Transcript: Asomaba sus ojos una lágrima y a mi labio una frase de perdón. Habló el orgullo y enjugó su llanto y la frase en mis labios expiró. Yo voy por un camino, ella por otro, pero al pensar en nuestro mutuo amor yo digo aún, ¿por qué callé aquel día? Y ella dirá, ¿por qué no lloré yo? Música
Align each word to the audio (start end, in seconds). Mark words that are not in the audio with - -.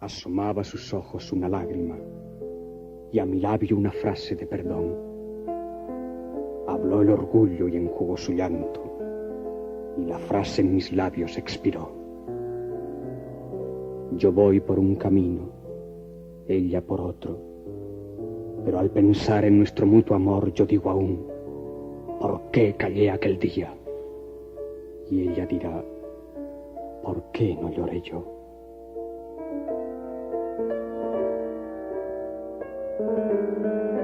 Asomaba 0.00 0.64
sus 0.64 0.94
ojos 0.94 1.30
una 1.30 1.46
lágrima 1.46 1.98
y 3.12 3.18
a 3.18 3.26
mi 3.26 3.38
labio 3.38 3.76
una 3.76 3.92
frase 3.92 4.34
de 4.34 4.46
perdón. 4.46 4.96
Habló 6.66 7.02
el 7.02 7.10
orgullo 7.10 7.68
y 7.68 7.76
enjugó 7.76 8.16
su 8.16 8.32
llanto 8.32 8.80
y 9.98 10.06
la 10.06 10.18
frase 10.18 10.62
en 10.62 10.74
mis 10.74 10.90
labios 10.90 11.36
expiró. 11.36 11.92
Yo 14.16 14.32
voy 14.32 14.60
por 14.60 14.78
un 14.78 14.94
camino, 14.94 15.50
ella 16.48 16.80
por 16.80 17.02
otro, 17.02 17.36
pero 18.64 18.78
al 18.78 18.88
pensar 18.88 19.44
en 19.44 19.58
nuestro 19.58 19.86
mutuo 19.86 20.16
amor 20.16 20.50
yo 20.54 20.64
digo 20.64 20.88
aún, 20.88 21.26
¿por 22.18 22.40
qué 22.52 22.74
callé 22.74 23.10
aquel 23.10 23.38
día? 23.38 23.74
Y 25.10 25.28
ella 25.28 25.44
dirá, 25.44 25.84
¿por 27.02 27.22
qué 27.32 27.54
no 27.60 27.70
lloré 27.70 28.00
yo? 28.00 28.39
Música 33.00 33.99